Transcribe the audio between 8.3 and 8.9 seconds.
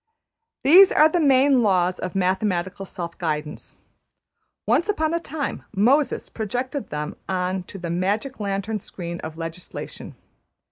lantern